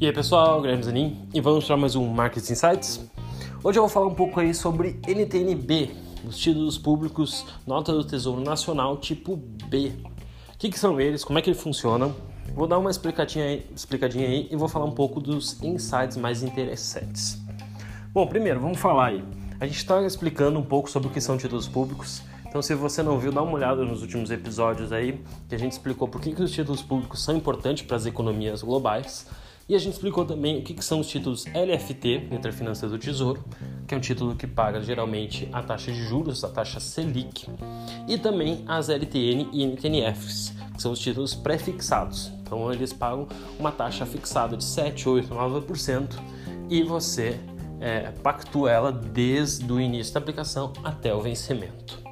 E 0.00 0.06
aí 0.06 0.12
pessoal, 0.12 0.60
Guilherme 0.60 0.84
Zanin 0.84 1.28
e 1.34 1.40
vamos 1.40 1.64
para 1.64 1.76
mais 1.76 1.96
um 1.96 2.06
Market 2.06 2.48
Insights. 2.48 3.04
Hoje 3.64 3.80
eu 3.80 3.82
vou 3.82 3.88
falar 3.88 4.06
um 4.06 4.14
pouco 4.14 4.38
aí 4.38 4.54
sobre 4.54 5.00
NTNB, 5.04 5.90
os 6.24 6.38
títulos 6.38 6.78
públicos 6.78 7.44
Nota 7.66 7.92
do 7.92 8.04
Tesouro 8.04 8.40
Nacional 8.40 8.96
tipo 8.98 9.36
B. 9.36 9.92
O 10.54 10.56
que, 10.56 10.70
que 10.70 10.78
são 10.78 11.00
eles, 11.00 11.24
como 11.24 11.40
é 11.40 11.42
que 11.42 11.50
eles 11.50 11.60
funcionam? 11.60 12.14
Vou 12.54 12.68
dar 12.68 12.78
uma 12.78 12.92
explicadinha 12.92 13.44
aí, 13.44 13.66
explicadinha 13.74 14.28
aí 14.28 14.46
e 14.48 14.54
vou 14.54 14.68
falar 14.68 14.84
um 14.84 14.92
pouco 14.92 15.20
dos 15.20 15.60
insights 15.64 16.16
mais 16.16 16.44
interessantes. 16.44 17.42
Bom, 18.12 18.24
primeiro 18.24 18.60
vamos 18.60 18.78
falar 18.78 19.06
aí. 19.06 19.24
A 19.58 19.66
gente 19.66 19.78
está 19.78 20.00
explicando 20.02 20.60
um 20.60 20.64
pouco 20.64 20.88
sobre 20.88 21.08
o 21.08 21.10
que 21.10 21.20
são 21.20 21.36
títulos 21.36 21.66
públicos 21.66 22.22
então, 22.48 22.62
se 22.62 22.74
você 22.74 23.02
não 23.02 23.18
viu, 23.18 23.30
dá 23.30 23.42
uma 23.42 23.52
olhada 23.52 23.84
nos 23.84 24.00
últimos 24.00 24.30
episódios 24.30 24.90
aí, 24.90 25.20
que 25.48 25.54
a 25.54 25.58
gente 25.58 25.72
explicou 25.72 26.08
por 26.08 26.18
que, 26.18 26.32
que 26.32 26.42
os 26.42 26.50
títulos 26.50 26.80
públicos 26.80 27.22
são 27.22 27.36
importantes 27.36 27.84
para 27.86 27.96
as 27.96 28.06
economias 28.06 28.62
globais. 28.62 29.26
E 29.68 29.74
a 29.74 29.78
gente 29.78 29.92
explicou 29.92 30.24
também 30.24 30.58
o 30.58 30.62
que, 30.62 30.72
que 30.72 30.82
são 30.82 31.00
os 31.00 31.06
títulos 31.06 31.44
LFT, 31.44 32.28
Letra 32.30 32.50
Financeira 32.50 32.96
do 32.96 32.98
Tesouro, 32.98 33.44
que 33.86 33.94
é 33.94 33.98
um 33.98 34.00
título 34.00 34.34
que 34.34 34.46
paga 34.46 34.80
geralmente 34.80 35.46
a 35.52 35.62
taxa 35.62 35.92
de 35.92 36.02
juros, 36.04 36.42
a 36.42 36.48
taxa 36.48 36.80
Selic, 36.80 37.46
e 38.08 38.16
também 38.16 38.64
as 38.66 38.88
LTN 38.88 39.50
e 39.52 39.66
NTNFs, 39.66 40.54
que 40.74 40.80
são 40.80 40.92
os 40.92 40.98
títulos 40.98 41.34
pré-fixados. 41.34 42.32
Então, 42.40 42.72
eles 42.72 42.94
pagam 42.94 43.28
uma 43.58 43.70
taxa 43.70 44.06
fixada 44.06 44.56
de 44.56 44.64
7, 44.64 45.06
8, 45.06 45.34
9% 45.34 46.14
e 46.70 46.82
você 46.82 47.38
é, 47.78 48.10
pactua 48.22 48.70
ela 48.70 48.90
desde 48.90 49.70
o 49.70 49.78
início 49.78 50.14
da 50.14 50.20
aplicação 50.20 50.72
até 50.82 51.14
o 51.14 51.20
vencimento. 51.20 52.07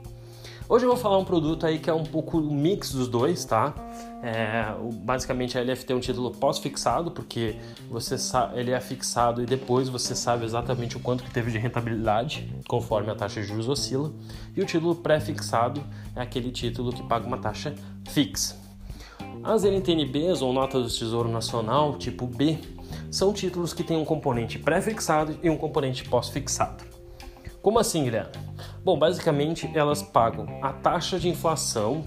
Hoje 0.69 0.84
eu 0.84 0.88
vou 0.88 0.98
falar 0.98 1.16
um 1.16 1.25
produto 1.25 1.65
aí 1.65 1.79
que 1.79 1.88
é 1.88 1.95
um 1.95 2.02
pouco 2.02 2.38
o 2.38 2.52
mix 2.52 2.91
dos 2.91 3.07
dois, 3.07 3.45
tá? 3.45 3.73
É, 4.20 4.74
basicamente 5.05 5.57
a 5.57 5.62
LFT 5.62 5.93
é 5.93 5.97
um 5.97 6.01
título 6.01 6.32
pós-fixado, 6.32 7.13
porque 7.13 7.54
você 7.88 8.16
ele 8.52 8.73
é 8.73 8.80
fixado 8.80 9.40
e 9.40 9.46
depois 9.46 9.88
você 9.88 10.16
sabe 10.16 10.45
exatamente 10.45 10.96
o 10.96 11.01
quanto 11.01 11.23
que 11.23 11.30
teve 11.30 11.52
de 11.52 11.59
rentabilidade, 11.59 12.52
conforme 12.66 13.13
a 13.13 13.15
taxa 13.15 13.40
de 13.40 13.46
juros 13.46 13.68
oscila. 13.68 14.13
E 14.57 14.60
o 14.60 14.66
título 14.66 14.96
pré-fixado 14.96 15.80
é 16.16 16.21
aquele 16.21 16.51
título 16.51 16.93
que 16.93 17.02
paga 17.05 17.24
uma 17.24 17.38
taxa 17.38 17.73
fixa. 18.09 18.57
As 19.45 19.62
NTNBs, 19.62 20.43
ou 20.43 20.52
Notas 20.52 20.83
do 20.83 20.99
Tesouro 20.99 21.29
Nacional, 21.29 21.96
tipo 21.96 22.27
B, 22.27 22.59
são 23.09 23.33
títulos 23.33 23.73
que 23.73 23.85
têm 23.85 23.96
um 23.96 24.05
componente 24.05 24.59
pré-fixado 24.59 25.38
e 25.45 25.49
um 25.49 25.57
componente 25.57 26.02
pós-fixado. 26.09 26.83
Como 27.62 27.79
assim, 27.79 28.02
Guilherme? 28.02 28.55
Bom, 28.87 28.96
basicamente 28.96 29.68
elas 29.74 30.01
pagam 30.01 30.46
a 30.62 30.73
taxa 30.73 31.18
de 31.18 31.29
inflação, 31.29 32.04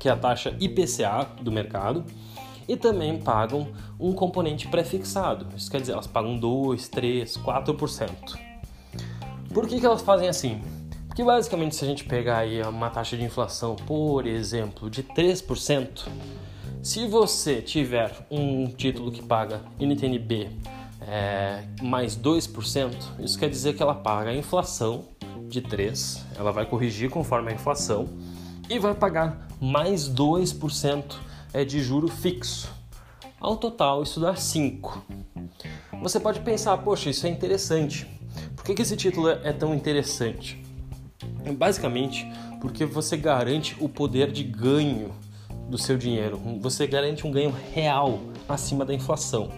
que 0.00 0.08
é 0.08 0.10
a 0.10 0.16
taxa 0.16 0.52
IPCA 0.58 1.28
do 1.40 1.52
mercado, 1.52 2.04
e 2.66 2.76
também 2.76 3.20
pagam 3.20 3.68
um 4.00 4.12
componente 4.12 4.66
prefixado. 4.66 5.46
Isso 5.56 5.70
quer 5.70 5.80
dizer, 5.80 5.92
elas 5.92 6.08
pagam 6.08 6.36
2, 6.36 6.88
3, 6.88 7.36
4%. 7.36 8.10
Por 9.54 9.68
que, 9.68 9.78
que 9.78 9.86
elas 9.86 10.02
fazem 10.02 10.28
assim? 10.28 10.60
Porque 11.06 11.22
basicamente 11.22 11.76
se 11.76 11.84
a 11.84 11.86
gente 11.86 12.02
pegar 12.02 12.38
aí 12.38 12.60
uma 12.62 12.90
taxa 12.90 13.16
de 13.16 13.22
inflação, 13.22 13.76
por 13.76 14.26
exemplo, 14.26 14.90
de 14.90 15.04
3%, 15.04 16.08
se 16.82 17.06
você 17.06 17.62
tiver 17.62 18.26
um 18.28 18.66
título 18.66 19.12
que 19.12 19.22
paga 19.22 19.60
NTNB 19.78 20.50
é, 21.06 21.62
mais 21.80 22.16
2%, 22.16 22.92
isso 23.20 23.38
quer 23.38 23.48
dizer 23.48 23.74
que 23.76 23.82
ela 23.84 23.94
paga 23.94 24.30
a 24.30 24.34
inflação 24.34 25.11
de 25.52 25.60
3, 25.60 26.24
ela 26.36 26.50
vai 26.50 26.64
corrigir 26.64 27.10
conforme 27.10 27.50
a 27.50 27.54
inflação 27.54 28.08
e 28.70 28.78
vai 28.78 28.94
pagar 28.94 29.46
mais 29.60 30.08
2% 30.08 31.04
é, 31.52 31.64
de 31.64 31.82
juro 31.82 32.08
fixo. 32.08 32.72
Ao 33.38 33.56
total, 33.56 34.02
isso 34.02 34.18
dá 34.18 34.34
5. 34.34 35.04
Você 36.00 36.18
pode 36.18 36.40
pensar, 36.40 36.78
poxa, 36.78 37.10
isso 37.10 37.26
é 37.26 37.30
interessante. 37.30 38.06
Por 38.56 38.64
que, 38.64 38.74
que 38.74 38.82
esse 38.82 38.96
título 38.96 39.28
é, 39.28 39.40
é 39.44 39.52
tão 39.52 39.74
interessante? 39.74 40.62
Basicamente, 41.58 42.26
porque 42.60 42.86
você 42.86 43.16
garante 43.16 43.76
o 43.78 43.88
poder 43.88 44.32
de 44.32 44.42
ganho 44.42 45.12
do 45.68 45.76
seu 45.76 45.98
dinheiro. 45.98 46.40
Você 46.60 46.86
garante 46.86 47.26
um 47.26 47.30
ganho 47.30 47.54
real 47.74 48.20
acima 48.48 48.84
da 48.84 48.94
inflação. 48.94 49.50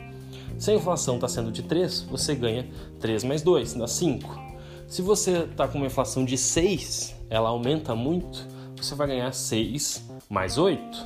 Se 0.59 0.71
a 0.71 0.75
inflação 0.75 1.17
está 1.17 1.29
sendo 1.29 1.53
de 1.53 1.63
3, 1.63 2.03
você 2.03 2.35
ganha 2.35 2.67
3 3.01 3.23
mais 3.25 3.43
2, 3.43 3.75
dá 3.75 3.87
5. 3.87 4.54
Se 4.87 5.03
você 5.03 5.45
está 5.45 5.67
com 5.67 5.79
uma 5.79 5.87
inflação 5.87 6.25
de 6.25 6.37
6, 6.37 7.15
ela 7.31 7.49
aumenta 7.49 7.95
muito, 7.95 8.47
você 8.77 8.95
vai 8.95 9.09
ganhar 9.09 9.33
6 9.33 10.05
mais 10.29 10.59
8. 10.59 11.05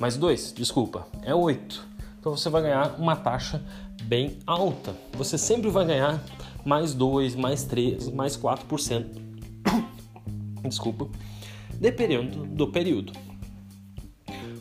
Mais 0.00 0.16
2, 0.16 0.52
desculpa, 0.52 1.06
é 1.22 1.34
8. 1.34 1.88
Então 2.18 2.36
você 2.36 2.48
vai 2.48 2.62
ganhar 2.62 2.96
uma 2.98 3.14
taxa 3.14 3.62
bem 4.02 4.38
alta. 4.46 4.94
Você 5.12 5.36
sempre 5.36 5.70
vai 5.70 5.84
ganhar 5.84 6.22
mais 6.64 6.94
2, 6.94 7.34
mais 7.34 7.64
3, 7.64 8.08
mais 8.10 8.36
4%. 8.36 9.06
desculpa. 10.64 11.08
Dependendo 11.74 12.46
do 12.46 12.68
período. 12.68 13.12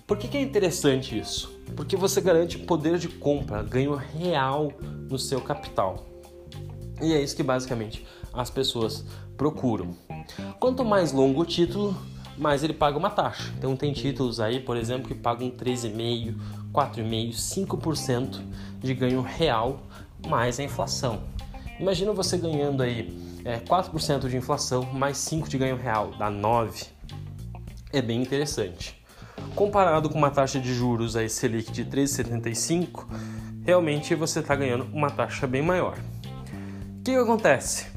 Por 0.05 0.17
que, 0.17 0.27
que 0.27 0.37
é 0.37 0.41
interessante 0.41 1.17
isso? 1.17 1.53
Porque 1.75 1.95
você 1.95 2.19
garante 2.19 2.57
poder 2.57 2.97
de 2.97 3.07
compra, 3.07 3.61
ganho 3.61 3.95
real 3.95 4.73
no 5.09 5.19
seu 5.19 5.39
capital. 5.39 6.05
E 7.01 7.13
é 7.13 7.21
isso 7.21 7.35
que 7.35 7.43
basicamente 7.43 8.05
as 8.33 8.49
pessoas 8.49 9.05
procuram. 9.37 9.95
Quanto 10.59 10.83
mais 10.83 11.11
longo 11.11 11.41
o 11.41 11.45
título, 11.45 11.95
mais 12.37 12.63
ele 12.63 12.73
paga 12.73 12.97
uma 12.97 13.09
taxa. 13.09 13.53
Então 13.57 13.75
tem 13.75 13.91
títulos 13.93 14.39
aí, 14.39 14.59
por 14.59 14.77
exemplo, 14.77 15.07
que 15.07 15.15
pagam 15.15 15.49
13,5%, 15.49 16.35
4,5%, 16.73 17.67
5% 17.67 18.41
de 18.79 18.93
ganho 18.93 19.21
real 19.21 19.81
mais 20.27 20.59
a 20.59 20.63
inflação. 20.63 21.21
Imagina 21.79 22.11
você 22.11 22.37
ganhando 22.37 22.83
aí 22.83 23.17
é, 23.45 23.57
4% 23.57 24.27
de 24.27 24.37
inflação 24.37 24.83
mais 24.93 25.17
5% 25.17 25.47
de 25.47 25.57
ganho 25.57 25.75
real, 25.75 26.11
dá 26.17 26.29
9%. 26.29 26.87
É 27.91 28.01
bem 28.01 28.21
interessante. 28.21 28.99
Comparado 29.55 30.09
com 30.09 30.17
uma 30.17 30.29
taxa 30.29 30.59
de 30.59 30.73
juros 30.73 31.15
aí 31.15 31.29
Selic 31.29 31.71
de 31.71 31.85
13,75, 31.85 33.05
realmente 33.65 34.13
você 34.13 34.39
está 34.39 34.55
ganhando 34.55 34.85
uma 34.93 35.09
taxa 35.09 35.47
bem 35.47 35.61
maior. 35.61 35.97
Que, 37.09 37.15
que 37.15 37.21
acontece? 37.21 37.87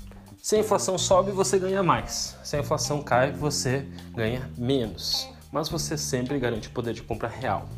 Se 0.41 0.57
a 0.57 0.61
inflação 0.61 0.97
sobe, 0.97 1.33
você 1.33 1.59
ganha 1.59 1.83
mais. 1.83 2.35
Se 2.43 2.57
a 2.57 2.61
inflação 2.61 3.03
cai, 3.03 3.31
você 3.31 3.87
ganha 4.15 4.51
menos. 4.57 5.29
Mas 5.53 5.69
você 5.69 5.99
sempre 5.99 6.39
garante 6.39 6.69
o 6.69 6.71
poder 6.71 6.95
de 6.95 7.03
compra 7.03 7.29
real. 7.29 7.69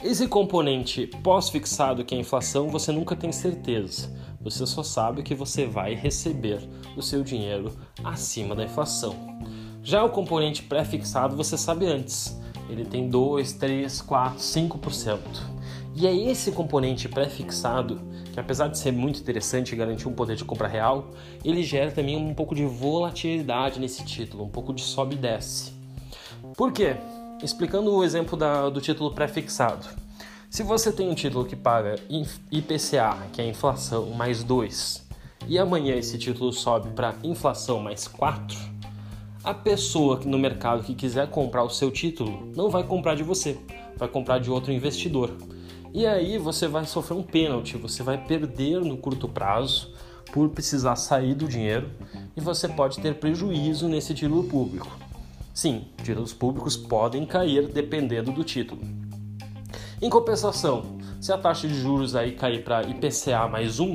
Esse 0.00 0.28
componente 0.28 1.08
pós-fixado, 1.24 2.04
que 2.04 2.14
é 2.14 2.18
a 2.18 2.20
inflação, 2.20 2.68
você 2.68 2.92
nunca 2.92 3.16
tem 3.16 3.32
certeza. 3.32 4.16
Você 4.40 4.64
só 4.64 4.84
sabe 4.84 5.24
que 5.24 5.34
você 5.34 5.66
vai 5.66 5.92
receber 5.92 6.60
o 6.96 7.02
seu 7.02 7.24
dinheiro 7.24 7.76
acima 8.04 8.54
da 8.54 8.62
inflação. 8.62 9.16
Já 9.82 10.04
o 10.04 10.10
componente 10.10 10.62
pré-fixado, 10.62 11.36
você 11.36 11.58
sabe 11.58 11.86
antes. 11.86 12.40
Ele 12.70 12.84
tem 12.84 13.08
2, 13.08 13.54
3, 13.54 14.00
4, 14.02 14.38
5%. 14.38 15.18
E 15.94 16.06
é 16.06 16.14
esse 16.14 16.50
componente 16.52 17.08
pré-fixado 17.08 18.00
que 18.34 18.40
apesar 18.40 18.66
de 18.66 18.76
ser 18.76 18.90
muito 18.90 19.20
interessante 19.20 19.72
e 19.72 19.76
garantir 19.76 20.08
um 20.08 20.12
poder 20.12 20.34
de 20.34 20.44
compra 20.44 20.66
real, 20.66 21.12
ele 21.44 21.62
gera 21.62 21.92
também 21.92 22.16
um 22.16 22.34
pouco 22.34 22.52
de 22.52 22.64
volatilidade 22.64 23.78
nesse 23.78 24.04
título, 24.04 24.42
um 24.42 24.48
pouco 24.48 24.74
de 24.74 24.82
sobe 24.82 25.14
e 25.14 25.18
desce. 25.18 25.72
Por 26.56 26.72
quê? 26.72 26.96
Explicando 27.40 27.94
o 27.94 28.02
exemplo 28.02 28.36
da, 28.36 28.68
do 28.68 28.80
título 28.80 29.12
pré-fixado. 29.14 29.86
Se 30.50 30.64
você 30.64 30.90
tem 30.90 31.08
um 31.08 31.14
título 31.14 31.44
que 31.44 31.54
paga 31.54 31.94
IPCA, 32.50 33.16
que 33.32 33.40
é 33.40 33.48
inflação, 33.48 34.06
mais 34.10 34.42
2, 34.42 35.06
e 35.46 35.60
amanhã 35.60 35.94
esse 35.94 36.18
título 36.18 36.52
sobe 36.52 36.90
para 36.90 37.14
inflação 37.22 37.78
mais 37.78 38.08
4, 38.08 38.58
a 39.44 39.54
pessoa 39.54 40.20
no 40.24 40.38
mercado 40.38 40.82
que 40.82 40.94
quiser 40.94 41.28
comprar 41.30 41.62
o 41.62 41.70
seu 41.70 41.90
título 41.92 42.50
não 42.56 42.68
vai 42.68 42.82
comprar 42.82 43.14
de 43.14 43.22
você, 43.22 43.56
vai 43.96 44.08
comprar 44.08 44.40
de 44.40 44.50
outro 44.50 44.72
investidor. 44.72 45.30
E 45.94 46.08
aí 46.08 46.38
você 46.38 46.66
vai 46.66 46.84
sofrer 46.86 47.16
um 47.16 47.22
pênalti, 47.22 47.76
você 47.76 48.02
vai 48.02 48.18
perder 48.18 48.80
no 48.80 48.96
curto 48.96 49.28
prazo 49.28 49.94
por 50.32 50.48
precisar 50.48 50.96
sair 50.96 51.36
do 51.36 51.46
dinheiro 51.46 51.88
e 52.36 52.40
você 52.40 52.66
pode 52.66 52.98
ter 52.98 53.14
prejuízo 53.14 53.88
nesse 53.88 54.12
título 54.12 54.42
público. 54.42 54.88
Sim, 55.54 55.84
títulos 56.02 56.32
públicos 56.32 56.76
podem 56.76 57.24
cair 57.24 57.68
dependendo 57.68 58.32
do 58.32 58.42
título. 58.42 58.80
Em 60.02 60.10
compensação, 60.10 60.98
se 61.20 61.32
a 61.32 61.38
taxa 61.38 61.68
de 61.68 61.80
juros 61.80 62.16
aí 62.16 62.32
cair 62.32 62.64
para 62.64 62.82
IPCA 62.82 63.46
mais 63.46 63.78
1 63.78 63.94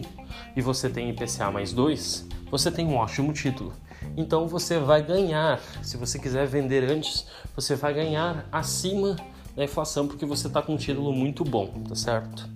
e 0.56 0.62
você 0.62 0.90
tem 0.90 1.10
IPCA 1.10 1.52
mais 1.52 1.74
2, 1.74 2.26
você 2.50 2.72
tem 2.72 2.88
um 2.88 2.96
ótimo 2.96 3.34
título. 3.34 3.74
Então 4.16 4.48
você 4.48 4.80
vai 4.80 5.04
ganhar, 5.04 5.60
se 5.84 5.98
você 5.98 6.18
quiser 6.18 6.48
vender 6.48 6.90
antes, 6.90 7.28
você 7.54 7.76
vai 7.76 7.94
ganhar 7.94 8.48
acima 8.54 9.18
da 9.60 9.66
inflação 9.66 10.08
porque 10.08 10.26
você 10.26 10.48
está 10.48 10.62
com 10.62 10.74
um 10.74 10.78
título 10.78 11.12
muito 11.12 11.44
bom, 11.44 11.68
tá 11.88 11.94
certo? 11.94 12.50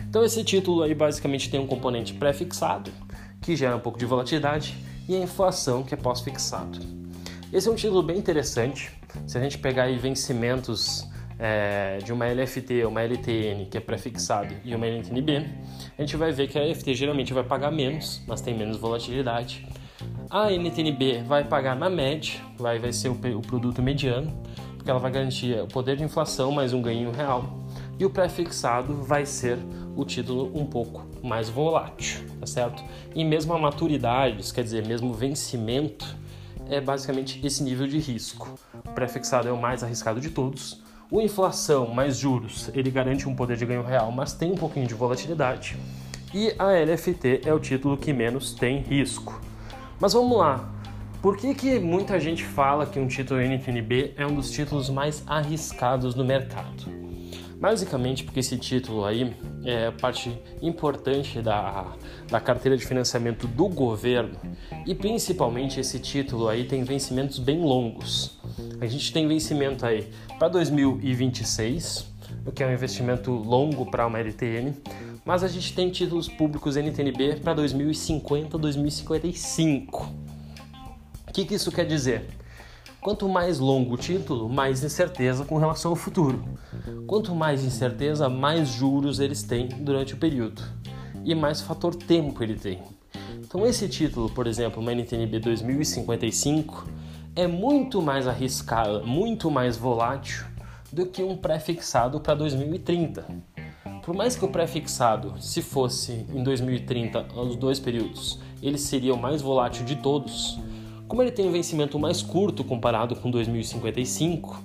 Então 0.00 0.24
esse 0.24 0.42
título 0.42 0.82
aí 0.82 0.92
basicamente 0.92 1.48
tem 1.48 1.60
um 1.60 1.68
componente 1.68 2.14
pré-fixado, 2.14 2.90
que 3.40 3.54
gera 3.54 3.76
um 3.76 3.80
pouco 3.80 3.96
de 3.96 4.04
volatilidade, 4.04 4.76
e 5.08 5.14
a 5.14 5.20
inflação, 5.20 5.84
que 5.84 5.94
é 5.94 5.96
pós-fixado. 5.96 6.80
Esse 7.52 7.68
é 7.68 7.70
um 7.70 7.76
título 7.76 8.02
bem 8.02 8.18
interessante. 8.18 8.90
Se 9.24 9.38
a 9.38 9.40
gente 9.40 9.56
pegar 9.58 9.84
aí 9.84 9.96
vencimentos 9.98 11.08
é, 11.38 11.98
de 11.98 12.12
uma 12.12 12.26
LFT, 12.26 12.84
uma 12.86 13.02
LTN, 13.02 13.66
que 13.66 13.78
é 13.78 13.80
pré-fixado, 13.80 14.52
e 14.64 14.74
uma 14.74 14.86
NTNB, 14.86 15.46
a 15.96 16.02
gente 16.02 16.16
vai 16.16 16.32
ver 16.32 16.48
que 16.48 16.58
a 16.58 16.64
LFT 16.64 16.94
geralmente 16.94 17.32
vai 17.32 17.44
pagar 17.44 17.70
menos, 17.70 18.20
mas 18.26 18.40
tem 18.40 18.56
menos 18.56 18.78
volatilidade. 18.78 19.64
A 20.28 20.50
NTNB 20.50 21.22
vai 21.22 21.44
pagar 21.44 21.76
na 21.76 21.88
média, 21.88 22.40
vai, 22.58 22.80
vai 22.80 22.92
ser 22.92 23.10
o, 23.10 23.12
o 23.12 23.42
produto 23.42 23.80
mediano, 23.80 24.42
porque 24.82 24.90
ela 24.90 24.98
vai 24.98 25.12
garantir 25.12 25.60
o 25.60 25.68
poder 25.68 25.96
de 25.96 26.02
inflação 26.02 26.50
mais 26.50 26.72
um 26.72 26.82
ganho 26.82 27.12
real. 27.12 27.56
E 28.00 28.04
o 28.04 28.10
pré-fixado 28.10 28.96
vai 28.96 29.24
ser 29.24 29.56
o 29.94 30.04
título 30.04 30.50
um 30.58 30.66
pouco 30.66 31.06
mais 31.22 31.48
volátil, 31.48 32.20
tá 32.40 32.46
certo? 32.46 32.82
E 33.14 33.24
mesmo 33.24 33.54
a 33.54 33.58
maturidade, 33.58 34.52
quer 34.52 34.64
dizer, 34.64 34.84
mesmo 34.84 35.10
o 35.10 35.14
vencimento, 35.14 36.16
é 36.68 36.80
basicamente 36.80 37.40
esse 37.46 37.62
nível 37.62 37.86
de 37.86 38.00
risco. 38.00 38.58
O 38.84 38.90
pré-fixado 38.90 39.46
é 39.46 39.52
o 39.52 39.56
mais 39.56 39.84
arriscado 39.84 40.20
de 40.20 40.30
todos, 40.30 40.82
o 41.08 41.20
inflação 41.20 41.94
mais 41.94 42.16
juros, 42.16 42.68
ele 42.74 42.90
garante 42.90 43.28
um 43.28 43.36
poder 43.36 43.56
de 43.56 43.64
ganho 43.64 43.84
real, 43.84 44.10
mas 44.10 44.32
tem 44.32 44.50
um 44.50 44.56
pouquinho 44.56 44.88
de 44.88 44.94
volatilidade. 44.94 45.76
E 46.34 46.52
a 46.58 46.72
LFT 46.72 47.42
é 47.44 47.54
o 47.54 47.60
título 47.60 47.96
que 47.96 48.12
menos 48.12 48.52
tem 48.52 48.80
risco. 48.80 49.40
Mas 50.00 50.12
vamos 50.12 50.36
lá. 50.36 50.68
Por 51.22 51.36
que, 51.36 51.54
que 51.54 51.78
muita 51.78 52.18
gente 52.18 52.42
fala 52.42 52.84
que 52.84 52.98
um 52.98 53.06
título 53.06 53.40
NTNB 53.40 54.14
é 54.16 54.26
um 54.26 54.34
dos 54.34 54.50
títulos 54.50 54.90
mais 54.90 55.22
arriscados 55.24 56.16
no 56.16 56.24
mercado? 56.24 56.82
Basicamente 57.60 58.24
porque 58.24 58.40
esse 58.40 58.58
título 58.58 59.04
aí 59.04 59.32
é 59.64 59.92
parte 59.92 60.36
importante 60.60 61.40
da, 61.40 61.92
da 62.28 62.40
carteira 62.40 62.76
de 62.76 62.84
financiamento 62.84 63.46
do 63.46 63.68
governo 63.68 64.36
e 64.84 64.96
principalmente 64.96 65.78
esse 65.78 66.00
título 66.00 66.48
aí 66.48 66.64
tem 66.64 66.82
vencimentos 66.82 67.38
bem 67.38 67.60
longos. 67.60 68.40
A 68.80 68.86
gente 68.86 69.12
tem 69.12 69.28
vencimento 69.28 69.86
aí 69.86 70.10
para 70.40 70.48
2026, 70.48 72.04
o 72.44 72.50
que 72.50 72.64
é 72.64 72.66
um 72.66 72.72
investimento 72.72 73.30
longo 73.30 73.88
para 73.88 74.08
uma 74.08 74.18
LTN, 74.18 74.74
mas 75.24 75.44
a 75.44 75.48
gente 75.48 75.72
tem 75.72 75.88
títulos 75.88 76.28
públicos 76.28 76.74
NTNB 76.76 77.36
para 77.36 77.54
2050, 77.54 78.58
2055. 78.58 80.21
O 81.32 81.34
que, 81.34 81.46
que 81.46 81.54
isso 81.54 81.72
quer 81.72 81.86
dizer? 81.86 82.28
Quanto 83.00 83.26
mais 83.26 83.58
longo 83.58 83.94
o 83.94 83.96
título, 83.96 84.50
mais 84.50 84.84
incerteza 84.84 85.46
com 85.46 85.56
relação 85.56 85.92
ao 85.92 85.96
futuro. 85.96 86.44
Quanto 87.06 87.34
mais 87.34 87.64
incerteza, 87.64 88.28
mais 88.28 88.68
juros 88.68 89.18
eles 89.18 89.42
têm 89.42 89.66
durante 89.66 90.12
o 90.12 90.18
período 90.18 90.62
e 91.24 91.34
mais 91.34 91.62
fator 91.62 91.94
tempo 91.94 92.44
ele 92.44 92.56
tem. 92.56 92.82
Então 93.38 93.66
esse 93.66 93.88
título, 93.88 94.28
por 94.28 94.46
exemplo, 94.46 94.82
uma 94.82 94.92
NTNB 94.92 95.38
2055, 95.38 96.86
é 97.34 97.46
muito 97.46 98.02
mais 98.02 98.28
arriscada, 98.28 98.98
muito 98.98 99.50
mais 99.50 99.78
volátil 99.78 100.44
do 100.92 101.06
que 101.06 101.22
um 101.22 101.34
pré-fixado 101.34 102.20
para 102.20 102.34
2030. 102.34 103.26
Por 104.04 104.14
mais 104.14 104.36
que 104.36 104.44
o 104.44 104.48
pré-fixado, 104.48 105.40
se 105.40 105.62
fosse 105.62 106.26
em 106.28 106.42
2030, 106.42 107.28
os 107.34 107.56
dois 107.56 107.80
períodos, 107.80 108.38
ele 108.62 108.76
seria 108.76 109.14
o 109.14 109.18
mais 109.18 109.40
volátil 109.40 109.86
de 109.86 109.96
todos, 109.96 110.60
como 111.12 111.20
ele 111.20 111.30
tem 111.30 111.46
um 111.46 111.52
vencimento 111.52 111.98
mais 111.98 112.22
curto 112.22 112.64
comparado 112.64 113.14
com 113.14 113.30
2055, 113.30 114.64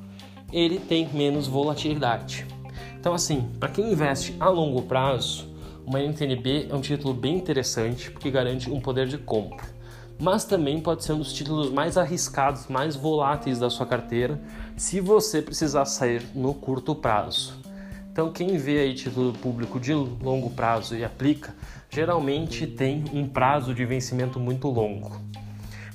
ele 0.53 0.79
tem 0.79 1.05
menos 1.09 1.45
volatilidade. 1.45 2.45
Então, 2.97 3.13
assim, 3.13 3.49
para 3.59 3.67
quem 3.67 3.91
investe 3.91 4.33
a 4.39 4.47
longo 4.47 4.83
prazo, 4.83 5.45
uma 5.85 5.99
NTNB 5.99 6.67
é 6.69 6.73
um 6.73 6.79
título 6.79 7.13
bem 7.13 7.35
interessante 7.35 8.09
porque 8.09 8.31
garante 8.31 8.71
um 8.71 8.79
poder 8.79 9.07
de 9.07 9.17
compra 9.17 9.75
mas 10.19 10.45
também 10.45 10.79
pode 10.79 11.03
ser 11.03 11.13
um 11.13 11.19
dos 11.19 11.33
títulos 11.33 11.69
mais 11.69 11.95
arriscados, 11.97 12.67
mais 12.67 12.95
voláteis 12.95 13.59
da 13.59 13.69
sua 13.69 13.85
carteira, 13.85 14.41
se 14.75 14.99
você 14.99 15.43
precisar 15.43 15.85
sair 15.85 16.23
no 16.33 16.55
curto 16.55 16.95
prazo. 16.95 17.53
Então, 18.11 18.31
quem 18.31 18.57
vê 18.57 18.79
aí 18.79 18.95
título 18.95 19.31
público 19.33 19.79
de 19.79 19.93
longo 19.93 20.49
prazo 20.49 20.95
e 20.95 21.03
aplica, 21.03 21.53
geralmente 21.87 22.65
tem 22.65 23.03
um 23.13 23.27
prazo 23.27 23.75
de 23.75 23.85
vencimento 23.85 24.39
muito 24.39 24.67
longo. 24.69 25.21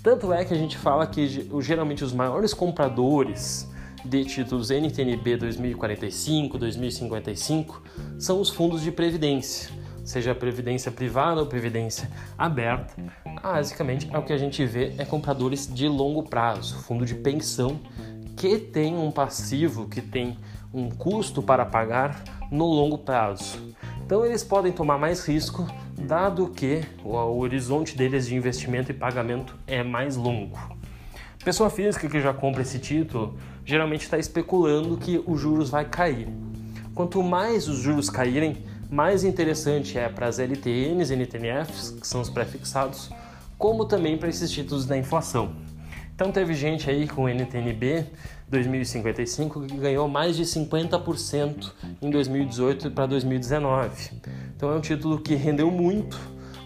Tanto 0.03 0.33
é 0.33 0.45
que 0.45 0.53
a 0.53 0.57
gente 0.57 0.77
fala 0.77 1.07
que 1.07 1.49
geralmente 1.61 2.03
os 2.03 2.13
maiores 2.13 2.53
compradores 2.53 3.71
de 4.05 4.25
títulos 4.25 4.69
NTNB 4.71 5.37
2045, 5.37 6.59
2055 6.59 7.83
são 8.19 8.41
os 8.41 8.51
fundos 8.51 8.83
de 8.83 8.91
previdência, 8.91 9.71
seja 10.05 10.35
previdência 10.35 10.91
privada 10.91 11.41
ou 11.41 11.47
previdência 11.47 12.11
aberta, 12.37 12.95
basicamente 13.41 14.11
é 14.13 14.19
o 14.19 14.25
que 14.25 14.33
a 14.33 14.39
gente 14.39 14.67
vê 14.67 14.93
é 14.99 15.05
compradores 15.05 15.73
de 15.73 15.87
longo 15.87 16.25
prazo, 16.25 16.79
fundo 16.79 17.07
de 17.07 17.15
pensão 17.15 17.79
que 18.37 18.59
tem 18.59 18.97
um 18.97 19.13
passivo, 19.13 19.89
que 19.89 20.01
tem 20.01 20.37
um 20.75 20.91
custo 20.91 21.41
para 21.41 21.65
pagar 21.65 22.25
no 22.51 22.67
longo 22.67 22.99
prazo. 22.99 23.73
Então 24.05 24.27
eles 24.27 24.43
podem 24.43 24.73
tomar 24.73 24.99
mais 24.99 25.25
risco, 25.25 25.65
dado 26.03 26.49
que 26.49 26.83
o 27.03 27.39
horizonte 27.39 27.97
deles 27.97 28.27
de 28.27 28.35
investimento 28.35 28.91
e 28.91 28.95
pagamento 28.95 29.57
é 29.67 29.83
mais 29.83 30.17
longo. 30.17 30.59
Pessoa 31.45 31.71
física 31.71 32.09
que 32.09 32.21
já 32.21 32.35
compra 32.35 32.63
esse 32.63 32.79
título 32.79 33.39
geralmente 33.65 34.03
está 34.03 34.19
especulando 34.19 34.97
que 34.97 35.23
os 35.27 35.41
juros 35.41 35.71
vai 35.71 35.85
cair. 35.85 36.29
Quanto 36.95 37.23
mais 37.23 37.69
os 37.69 37.79
juros 37.79 38.11
caírem, 38.11 38.65
mais 38.91 39.25
interessante 39.25 39.97
é 39.97 40.09
para 40.09 40.27
as 40.27 40.39
LTNs, 40.39 41.11
NTNFs, 41.11 41.91
que 42.01 42.07
são 42.07 42.21
os 42.21 42.29
prefixados, 42.29 43.11
como 43.57 43.87
também 43.87 44.19
para 44.19 44.29
esses 44.29 44.51
títulos 44.51 44.85
da 44.85 44.99
inflação. 44.99 45.55
Então 46.23 46.31
teve 46.31 46.55
gente 46.55 46.89
aí 46.89 47.09
com 47.09 47.29
NTNB 47.29 48.07
2055 48.49 49.67
que 49.67 49.77
ganhou 49.77 50.07
mais 50.07 50.37
de 50.37 50.45
50% 50.45 51.73
em 52.01 52.11
2018 52.11 52.93
para 52.93 53.07
2019. 53.07 54.13
Então 54.55 54.71
é 54.71 54.77
um 54.77 54.81
título 54.81 55.21
que 55.21 55.35
rendeu 55.35 55.69
muito, 55.69 56.17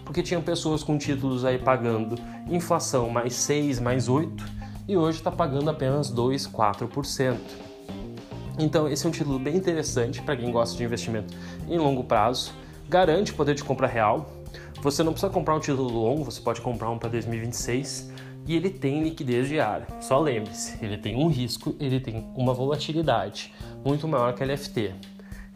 porque 0.05 0.21
tinham 0.21 0.43
pessoas 0.43 0.83
com 0.83 0.95
títulos 0.95 1.43
aí 1.43 1.57
pagando 1.57 2.21
inflação 2.47 3.09
mais 3.09 3.33
6, 3.33 3.79
mais 3.79 4.07
8 4.07 4.45
e 4.87 4.95
hoje 4.95 5.17
está 5.17 5.31
pagando 5.31 5.71
apenas 5.71 6.11
2, 6.11 6.45
4%. 6.45 7.37
Então 8.59 8.87
esse 8.87 9.07
é 9.07 9.09
um 9.09 9.11
título 9.11 9.39
bem 9.39 9.55
interessante 9.55 10.21
para 10.21 10.37
quem 10.37 10.51
gosta 10.51 10.77
de 10.77 10.83
investimento 10.83 11.35
em 11.67 11.79
longo 11.79 12.03
prazo, 12.03 12.53
garante 12.87 13.33
poder 13.33 13.55
de 13.55 13.63
compra 13.63 13.87
real, 13.87 14.29
você 14.83 15.01
não 15.01 15.13
precisa 15.13 15.33
comprar 15.33 15.55
um 15.55 15.59
título 15.59 15.89
longo, 15.89 16.23
você 16.23 16.39
pode 16.39 16.61
comprar 16.61 16.91
um 16.91 16.99
para 16.99 17.09
2026 17.09 18.16
e 18.47 18.55
ele 18.55 18.69
tem 18.69 19.03
liquidez 19.03 19.47
diária. 19.47 19.85
Só 19.99 20.19
lembre-se, 20.19 20.83
ele 20.83 20.97
tem 20.97 21.15
um 21.15 21.27
risco, 21.27 21.75
ele 21.79 21.99
tem 21.99 22.25
uma 22.35 22.53
volatilidade 22.53 23.53
muito 23.83 24.07
maior 24.07 24.33
que 24.33 24.41
a 24.41 24.45
LFT. 24.45 24.93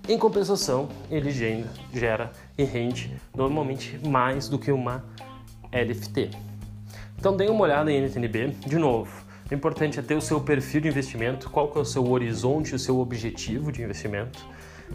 Em 0.09 0.17
compensação, 0.17 0.89
ele 1.09 1.31
gera 1.31 2.31
e 2.57 2.63
rende 2.63 3.15
normalmente 3.35 3.99
mais 4.05 4.49
do 4.49 4.59
que 4.59 4.71
uma 4.71 5.05
LFT. 5.71 6.31
Então 7.17 7.37
dê 7.37 7.47
uma 7.47 7.61
olhada 7.61 7.91
em 7.91 8.01
NTNB, 8.01 8.55
de 8.65 8.77
novo. 8.77 9.23
O 9.49 9.53
importante 9.53 9.99
é 9.99 10.01
ter 10.01 10.15
o 10.15 10.21
seu 10.21 10.41
perfil 10.41 10.81
de 10.81 10.87
investimento, 10.87 11.49
qual 11.49 11.71
que 11.71 11.77
é 11.77 11.81
o 11.81 11.85
seu 11.85 12.09
horizonte, 12.09 12.73
o 12.73 12.79
seu 12.79 12.99
objetivo 12.99 13.71
de 13.71 13.81
investimento. 13.83 14.43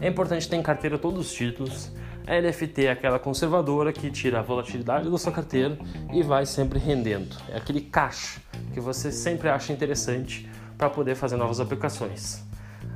É 0.01 0.09
importante 0.09 0.49
ter 0.49 0.57
em 0.57 0.63
carteira 0.63 0.99
todos 0.99 1.27
os 1.27 1.33
títulos, 1.33 1.91
a 2.27 2.35
LFT 2.35 2.87
é 2.87 2.91
aquela 2.91 3.21
conservadora 3.21 3.93
que 3.93 4.11
tira 4.11 4.41
a 4.41 4.43
volatilidade 4.43 5.09
da 5.09 5.17
sua 5.17 5.31
carteira 5.31 5.79
e 6.13 6.25
vai 6.25 6.45
sempre 6.45 6.77
rendendo. 6.77 7.37
É 7.49 7.57
aquele 7.57 7.81
caixa 7.81 8.41
que 8.75 8.81
você 8.81 9.13
sempre 9.13 9.49
acha 9.49 9.73
interessante 9.73 10.51
para 10.77 10.91
poder 10.91 11.15
fazer 11.15 11.37
novas 11.37 11.61
aplicações. 11.61 12.45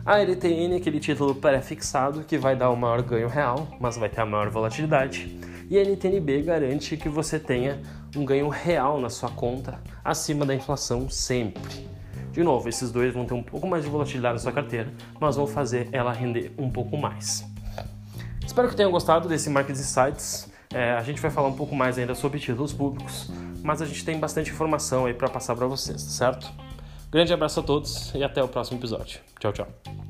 A 0.04 0.18
LTN 0.18 0.74
é 0.74 0.76
aquele 0.78 0.98
título 0.98 1.34
pré-fixado 1.36 2.24
que 2.24 2.36
vai 2.36 2.56
dar 2.56 2.70
o 2.70 2.76
maior 2.76 3.02
ganho 3.02 3.28
real, 3.28 3.68
mas 3.78 3.96
vai 3.96 4.08
ter 4.08 4.20
a 4.20 4.26
maior 4.26 4.50
volatilidade. 4.50 5.38
E 5.70 5.78
a 5.78 5.82
NTNB 5.82 6.42
garante 6.42 6.96
que 6.96 7.08
você 7.08 7.38
tenha 7.38 7.80
um 8.16 8.24
ganho 8.24 8.48
real 8.48 9.00
na 9.00 9.08
sua 9.08 9.30
conta 9.30 9.80
acima 10.04 10.44
da 10.44 10.56
inflação 10.56 11.08
sempre. 11.08 11.88
De 12.32 12.42
novo, 12.42 12.68
esses 12.68 12.90
dois 12.90 13.12
vão 13.12 13.24
ter 13.24 13.34
um 13.34 13.42
pouco 13.42 13.66
mais 13.66 13.84
de 13.84 13.90
volatilidade 13.90 14.34
na 14.34 14.40
sua 14.40 14.52
carteira, 14.52 14.92
mas 15.18 15.36
vão 15.36 15.46
fazer 15.46 15.88
ela 15.92 16.12
render 16.12 16.52
um 16.56 16.70
pouco 16.70 16.96
mais. 16.96 17.44
Espero 18.44 18.68
que 18.68 18.76
tenham 18.76 18.90
gostado 18.90 19.28
desse 19.28 19.48
Market 19.48 19.76
Insights. 19.76 20.50
É, 20.72 20.92
a 20.92 21.02
gente 21.02 21.20
vai 21.20 21.30
falar 21.30 21.48
um 21.48 21.56
pouco 21.56 21.74
mais 21.74 21.98
ainda 21.98 22.14
sobre 22.14 22.38
títulos 22.38 22.72
públicos, 22.72 23.30
mas 23.62 23.82
a 23.82 23.86
gente 23.86 24.04
tem 24.04 24.18
bastante 24.18 24.50
informação 24.50 25.06
aí 25.06 25.14
para 25.14 25.28
passar 25.28 25.56
para 25.56 25.66
vocês, 25.66 26.02
tá 26.02 26.10
certo? 26.10 26.52
Grande 27.10 27.32
abraço 27.32 27.58
a 27.58 27.62
todos 27.62 28.12
e 28.14 28.22
até 28.22 28.42
o 28.42 28.48
próximo 28.48 28.78
episódio. 28.78 29.20
Tchau, 29.38 29.52
tchau. 29.52 30.09